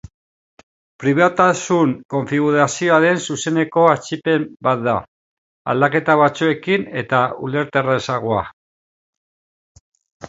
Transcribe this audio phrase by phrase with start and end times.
[1.01, 4.95] Pribatutasun konfigurazioaren zuzeneko atzipen bat da,
[5.75, 8.43] aldaketa batzuekin eta ulerterrazagoa.